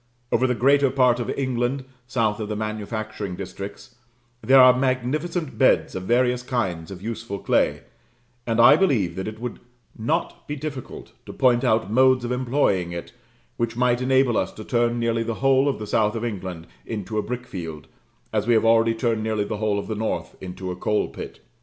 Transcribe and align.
Over 0.31 0.47
the 0.47 0.55
greater 0.55 0.89
part 0.89 1.19
of 1.19 1.29
England, 1.37 1.85
south 2.07 2.39
of 2.39 2.49
the 2.49 2.55
manufacturing 2.55 3.35
districts, 3.35 3.93
there 4.41 4.59
are 4.59 4.75
magnificent 4.75 5.59
beds 5.59 5.93
of 5.93 6.05
various 6.05 6.41
kinds 6.41 6.89
of 6.89 7.03
useful 7.03 7.37
clay; 7.37 7.81
and 8.47 8.59
I 8.59 8.77
believe 8.77 9.15
that 9.15 9.27
it 9.27 9.37
would 9.39 9.59
not 9.95 10.47
be 10.47 10.55
difficult 10.55 11.11
to 11.27 11.33
point 11.33 11.63
out 11.63 11.91
modes 11.91 12.25
of 12.25 12.31
employing 12.31 12.91
it 12.91 13.13
which 13.57 13.77
might 13.77 14.01
enable 14.01 14.37
us 14.37 14.51
to 14.53 14.63
turn 14.65 14.97
nearly 14.97 15.21
the 15.21 15.35
whole 15.35 15.69
of 15.69 15.77
the 15.77 15.85
south 15.85 16.15
of 16.15 16.25
England 16.25 16.65
into 16.83 17.19
a 17.19 17.21
brickfield, 17.23 17.85
as 18.33 18.47
we 18.47 18.55
have 18.55 18.65
already 18.65 18.95
turned 18.95 19.21
nearly 19.21 19.43
the 19.43 19.57
whole 19.57 19.77
of 19.77 19.85
the 19.85 19.93
north 19.93 20.35
into 20.41 20.71
a 20.71 20.75
coal 20.75 21.09
pit. 21.09 21.41